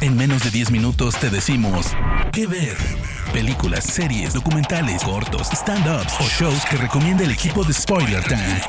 [0.00, 1.86] En menos de 10 minutos te decimos
[2.32, 2.76] qué ver.
[3.32, 8.60] Películas, series, documentales, cortos, stand-ups o shows que recomienda el equipo de Spoiler Time.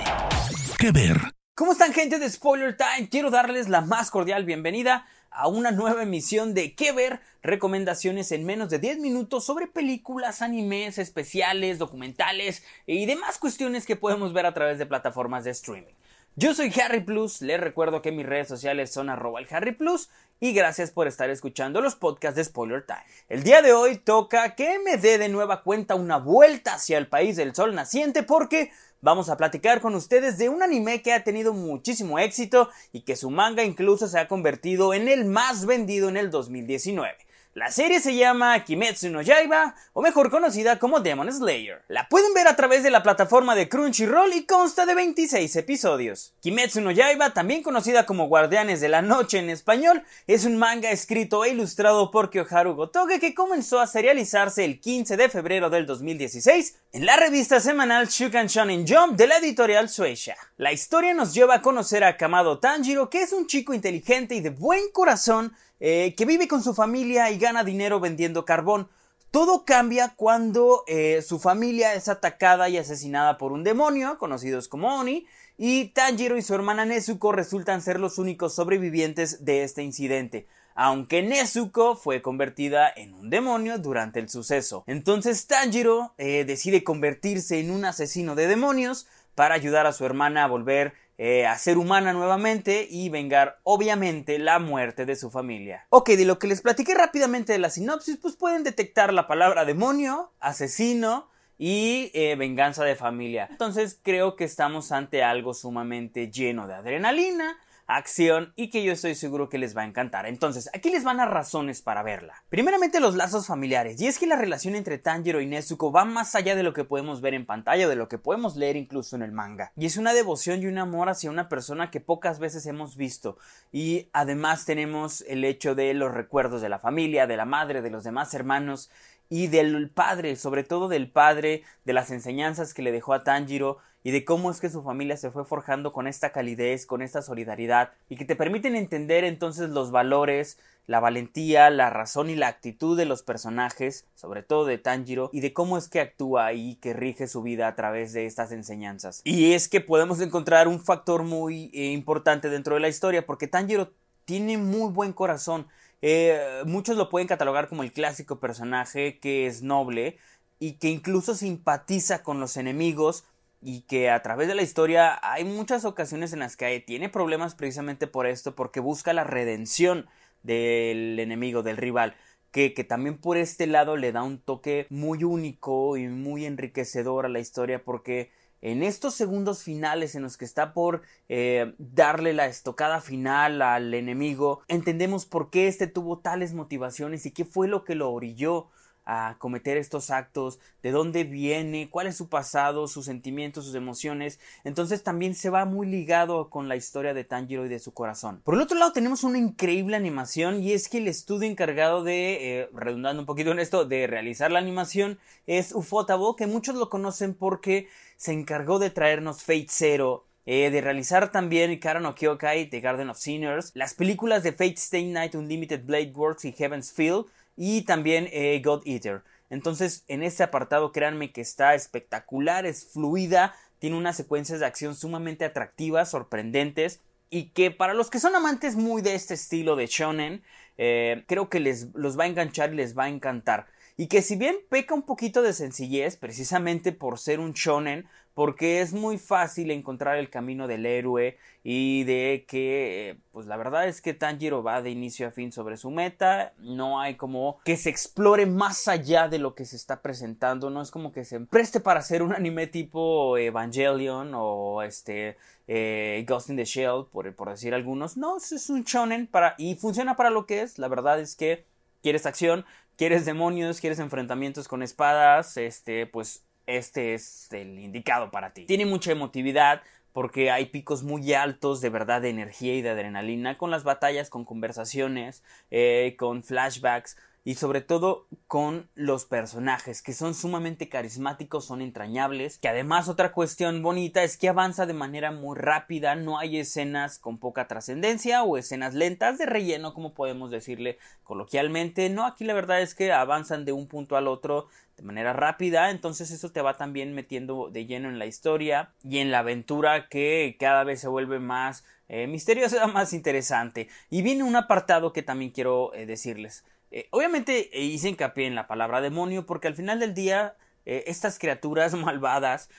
[0.78, 1.20] ¿Qué ver?
[1.56, 3.10] ¿Cómo están gente de Spoiler Time?
[3.10, 7.20] Quiero darles la más cordial bienvenida a una nueva emisión de ¿Qué ver?
[7.44, 13.96] Recomendaciones en menos de 10 minutos sobre películas, animes, especiales, documentales y demás cuestiones que
[13.96, 15.94] podemos ver a través de plataformas de streaming.
[16.38, 20.10] Yo soy Harry Plus, les recuerdo que mis redes sociales son arroba el Harry Plus
[20.40, 23.04] y gracias por estar escuchando los podcasts de Spoiler Time.
[23.30, 27.08] El día de hoy toca que me dé de nueva cuenta una vuelta hacia el
[27.08, 28.72] país del sol naciente porque
[29.02, 33.16] vamos a platicar con ustedes de un anime que ha tenido muchísimo éxito y que
[33.16, 37.25] su manga incluso se ha convertido en el más vendido en el 2019.
[37.56, 41.84] La serie se llama Kimetsu no Yaiba, o mejor conocida como Demon Slayer.
[41.88, 46.34] La pueden ver a través de la plataforma de Crunchyroll y consta de 26 episodios.
[46.42, 50.92] Kimetsu no Yaiba, también conocida como Guardianes de la Noche en español, es un manga
[50.92, 55.86] escrito e ilustrado por Kyoharu Gotoge que comenzó a serializarse el 15 de febrero del
[55.86, 60.36] 2016 en la revista semanal Shukan Shonen Jump de la editorial Suecia.
[60.58, 64.42] La historia nos lleva a conocer a Kamado Tanjiro, que es un chico inteligente y
[64.42, 68.90] de buen corazón eh, que vive con su familia y gana dinero vendiendo carbón.
[69.32, 74.98] Todo cambia cuando eh, su familia es atacada y asesinada por un demonio, conocidos como
[74.98, 75.26] Oni,
[75.58, 81.22] y Tanjiro y su hermana Nezuko resultan ser los únicos sobrevivientes de este incidente, aunque
[81.22, 84.84] Nezuko fue convertida en un demonio durante el suceso.
[84.88, 90.46] Entonces Tanjiro eh, decide convertirse en un asesino de demonios para ayudar a su hermana
[90.46, 95.86] a volver eh, a ser humana nuevamente y vengar obviamente la muerte de su familia.
[95.90, 99.66] Ok, de lo que les platiqué rápidamente de la sinopsis, pues pueden detectar la palabra
[99.66, 103.48] demonio, asesino, y eh, venganza de familia.
[103.50, 109.16] Entonces creo que estamos ante algo sumamente lleno de adrenalina, acción y que yo estoy
[109.16, 110.26] seguro que les va a encantar.
[110.26, 112.44] Entonces, aquí les van a razones para verla.
[112.50, 116.36] Primeramente los lazos familiares, y es que la relación entre Tanjiro y Nezuko va más
[116.36, 119.22] allá de lo que podemos ver en pantalla, de lo que podemos leer incluso en
[119.22, 119.72] el manga.
[119.76, 123.38] Y es una devoción y un amor hacia una persona que pocas veces hemos visto.
[123.72, 127.90] Y además tenemos el hecho de los recuerdos de la familia, de la madre, de
[127.90, 128.90] los demás hermanos
[129.30, 133.78] y del padre, sobre todo del padre, de las enseñanzas que le dejó a Tanjiro
[134.06, 137.24] y de cómo es que su familia se fue forjando con esta calidez, con esta
[137.24, 142.48] solidaridad y que te permiten entender entonces los valores, la valentía, la razón y la
[142.48, 146.76] actitud de los personajes, sobre todo de Tanjiro, y de cómo es que actúa y
[146.76, 149.22] que rige su vida a través de estas enseñanzas.
[149.24, 153.48] Y es que podemos encontrar un factor muy eh, importante dentro de la historia porque
[153.48, 153.92] Tanjiro
[154.26, 155.68] tiene muy buen corazón.
[156.02, 160.18] Eh, muchos lo pueden catalogar como el clásico personaje que es noble
[160.60, 163.26] y que incluso simpatiza con los enemigos
[163.62, 167.56] y que a través de la historia hay muchas ocasiones en las que tiene problemas
[167.56, 170.06] precisamente por esto, porque busca la redención
[170.44, 172.16] del enemigo, del rival.
[172.52, 177.26] Que, que, también por este lado le da un toque muy único y muy enriquecedor
[177.26, 178.32] a la historia porque
[178.62, 183.94] en estos segundos finales en los que está por eh, darle la estocada final al
[183.94, 188.70] enemigo entendemos por qué este tuvo tales motivaciones y qué fue lo que lo orilló
[189.06, 194.40] a cometer estos actos, de dónde viene, cuál es su pasado, sus sentimientos, sus emociones.
[194.64, 198.42] Entonces también se va muy ligado con la historia de Tanjiro y de su corazón.
[198.44, 202.62] Por el otro lado tenemos una increíble animación y es que el estudio encargado de,
[202.62, 206.90] eh, redundando un poquito en esto, de realizar la animación es Ufotable, que muchos lo
[206.90, 207.88] conocen porque
[208.18, 213.10] se encargó de traernos Fate Zero eh, de realizar también Kara no Kyokai, The Garden
[213.10, 217.84] of Sinners, las películas de Fate Stay Night, Unlimited Blade Works y Heaven's Field, y
[217.84, 219.24] también eh, God Eater.
[219.50, 224.96] Entonces, en este apartado, créanme que está espectacular, es fluida, tiene unas secuencias de acción
[224.96, 229.88] sumamente atractivas, sorprendentes, y que para los que son amantes muy de este estilo de
[229.88, 230.44] shonen,
[230.78, 233.68] eh, creo que les los va a enganchar y les va a encantar.
[233.98, 238.82] Y que si bien peca un poquito de sencillez, precisamente por ser un shonen, porque
[238.82, 244.02] es muy fácil encontrar el camino del héroe y de que pues la verdad es
[244.02, 247.90] que Tanjiro va de inicio a fin sobre su meta, no hay como que se
[247.90, 251.80] explore más allá de lo que se está presentando, no es como que se preste
[251.80, 255.38] para hacer un anime tipo Evangelion o este
[255.68, 259.76] eh, Ghost in the Shell, por, por decir algunos, no, es un shonen para, y
[259.76, 261.66] funciona para lo que es, la verdad es que
[262.06, 262.66] quieres acción,
[262.98, 268.68] quieres demonios, quieres enfrentamientos con espadas, este, pues este es el indicado para ti.
[268.68, 269.82] Tiene mucha emotividad
[270.14, 274.30] porque hay picos muy altos de verdad de energía y de adrenalina con las batallas,
[274.30, 275.42] con conversaciones,
[275.72, 282.58] eh, con flashbacks y sobre todo con los personajes que son sumamente carismáticos, son entrañables,
[282.58, 287.20] que además otra cuestión bonita es que avanza de manera muy rápida, no hay escenas
[287.20, 292.56] con poca trascendencia o escenas lentas de relleno como podemos decirle coloquialmente, no, aquí la
[292.56, 294.68] verdad es que avanzan de un punto al otro
[294.98, 299.20] de manera rápida, entonces eso te va también metiendo de lleno en la historia y
[299.20, 303.90] en la aventura que cada vez se vuelve más eh, misteriosa, más interesante.
[304.10, 306.64] Y viene un apartado que también quiero eh, decirles.
[306.96, 310.56] Eh, obviamente hice hincapié en la palabra demonio porque al final del día
[310.86, 312.70] estas criaturas malvadas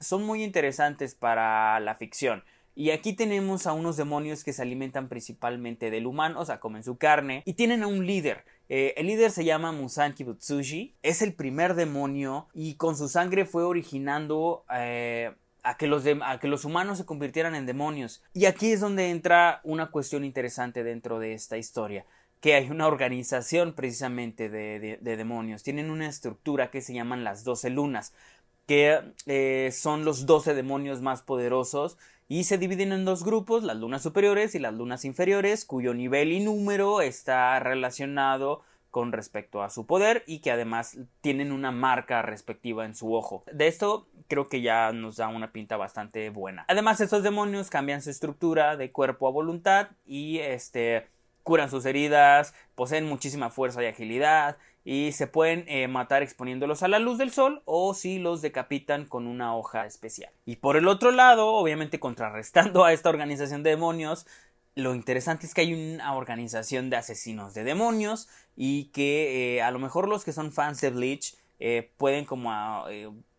[0.00, 2.44] son muy interesantes para la ficción.
[2.74, 6.82] Y aquí tenemos a unos demonios que se alimentan principalmente del humano, o sea, comen
[6.82, 8.44] su carne, y tienen a un líder.
[8.70, 13.44] Eh, el líder se llama Musan Kibutsushi, es el primer demonio y con su sangre
[13.44, 18.22] fue originando eh, a, que los a que los humanos se convirtieran en demonios.
[18.32, 22.06] Y aquí es donde entra una cuestión interesante dentro de esta historia
[22.42, 25.62] que hay una organización precisamente de, demonios.
[25.62, 28.12] Tienen una estructura que se llaman las doce lunas,
[28.66, 31.98] que eh, son los doce demonios más poderosos
[32.28, 36.32] y se dividen en dos grupos, las lunas superiores y las lunas inferiores, cuyo nivel
[36.32, 42.22] y número está relacionado con respecto a su poder y que además tienen una marca
[42.22, 43.44] respectiva en su ojo.
[43.52, 46.64] De esto creo que ya nos da una pinta bastante buena.
[46.66, 51.06] Además estos demonios cambian su estructura de cuerpo a voluntad y este
[51.42, 56.88] curan sus heridas, poseen muchísima fuerza y agilidad y se pueden eh, matar exponiéndolos a
[56.88, 60.32] la luz del sol o si los decapitan con una hoja especial.
[60.44, 64.26] Y por el otro lado, obviamente contrarrestando a esta organización de demonios,
[64.74, 69.70] lo interesante es que hay una organización de asesinos de demonios y que eh, a
[69.70, 72.50] lo mejor los que son fans de Bleach eh, pueden como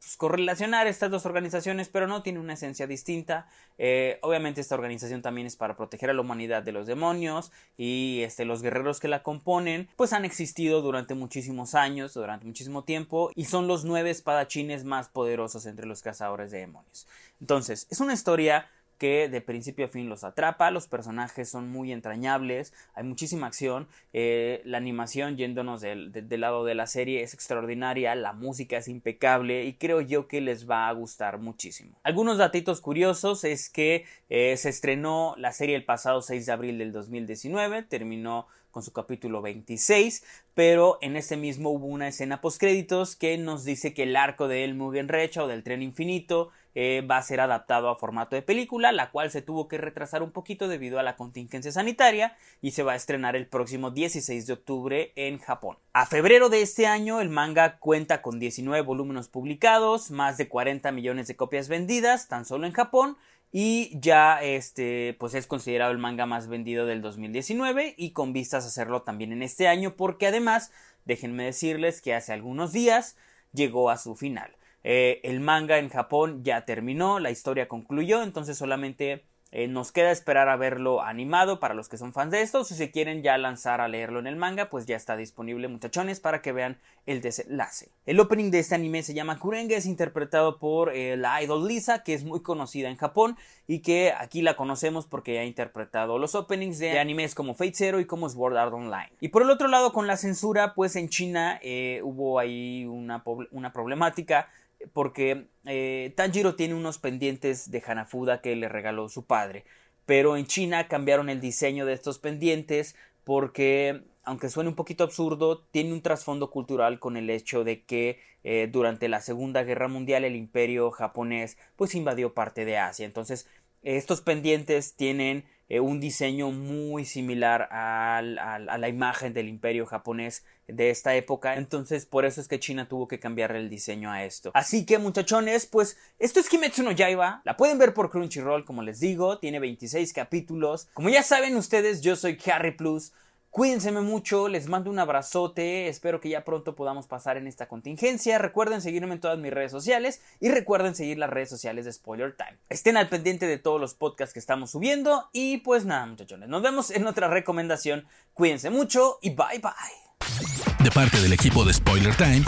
[0.04, 3.48] pues, correlacionar estas dos organizaciones, pero no tiene una esencia distinta.
[3.78, 8.20] Eh, obviamente esta organización también es para proteger a la humanidad de los demonios y
[8.24, 13.32] este, los guerreros que la componen pues han existido durante muchísimos años, durante muchísimo tiempo
[13.34, 17.08] y son los nueve espadachines más poderosos entre los cazadores de demonios.
[17.40, 18.68] Entonces, es una historia
[18.98, 23.88] que de principio a fin los atrapa, los personajes son muy entrañables, hay muchísima acción,
[24.14, 29.66] eh, la animación yéndonos del, lado de la serie es extraordinaria, la música es impecable
[29.66, 31.98] y creo yo que les va a gustar muchísimo.
[32.04, 36.78] Algunos datitos curiosos es que eh, se estrenó la serie el pasado 6 de abril
[36.78, 40.26] del 2019, terminó con su capítulo 26,
[40.56, 44.64] pero en ese mismo hubo una escena postcréditos que nos dice que el arco de
[44.64, 48.92] El Mugenrecha o del tren infinito eh, va a ser adaptado a formato de película,
[48.92, 52.84] la cual se tuvo que retrasar un poquito debido a la contingencia sanitaria y se
[52.84, 55.78] va a estrenar el próximo 16 de octubre en Japón.
[55.94, 60.92] A febrero de este año el manga cuenta con 19 volúmenes publicados, más de 40
[60.92, 63.18] millones de copias vendidas tan solo en Japón
[63.52, 68.64] y ya este pues es considerado el manga más vendido del 2019 y con vistas
[68.66, 70.72] a hacerlo también en este año porque además
[71.06, 73.16] déjenme decirles que hace algunos días
[73.54, 74.56] llegó a su final.
[74.84, 79.24] Eh, el manga en Japón ya terminó, la historia concluyó, entonces solamente
[79.56, 82.64] eh, nos queda esperar a verlo animado para los que son fans de esto.
[82.64, 86.20] Si se quieren ya lanzar a leerlo en el manga, pues ya está disponible, muchachones,
[86.20, 87.92] para que vean el desenlace.
[88.08, 92.02] El opening de este anime se llama Kurenge, es interpretado por eh, la idol Lisa,
[92.02, 93.38] que es muy conocida en Japón
[93.68, 98.00] y que aquí la conocemos porque ha interpretado los openings de animes como Fate Zero
[98.00, 99.12] y como Sword Art Online.
[99.22, 101.60] Y por el otro lado, con la censura, pues en China
[102.02, 104.50] hubo ahí una, una problemática
[104.92, 109.66] porque eh, Tanjiro tiene unos pendientes de Hanafuda que le regaló su padre,
[110.06, 115.60] pero en China cambiaron el diseño de estos pendientes porque, aunque suene un poquito absurdo,
[115.72, 120.26] tiene un trasfondo cultural con el hecho de que eh, durante la Segunda Guerra Mundial
[120.26, 123.06] el imperio japonés pues invadió parte de Asia.
[123.06, 123.48] Entonces,
[123.84, 130.90] estos pendientes tienen eh, un diseño muy similar a la imagen del imperio japonés de
[130.90, 131.56] esta época.
[131.56, 134.52] Entonces, por eso es que China tuvo que cambiar el diseño a esto.
[134.54, 137.42] Así que, muchachones, pues esto es Kimetsu no Yaiba.
[137.46, 139.40] La pueden ver por Crunchyroll, como les digo.
[139.40, 140.88] Tiene 26 capítulos.
[140.94, 143.14] Como ya saben ustedes, yo soy Harry Plus.
[143.54, 148.40] Cuídense mucho, les mando un abrazote, espero que ya pronto podamos pasar en esta contingencia.
[148.40, 152.36] Recuerden seguirme en todas mis redes sociales y recuerden seguir las redes sociales de Spoiler
[152.36, 152.58] Time.
[152.70, 156.64] Estén al pendiente de todos los podcasts que estamos subiendo y pues nada muchachones, nos
[156.64, 158.08] vemos en otra recomendación.
[158.34, 160.84] Cuídense mucho y bye bye.
[160.84, 162.44] De parte del equipo de Spoiler Time,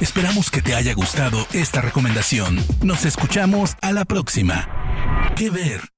[0.00, 2.64] esperamos que te haya gustado esta recomendación.
[2.80, 5.32] Nos escuchamos a la próxima.
[5.34, 5.91] ¿Qué ver?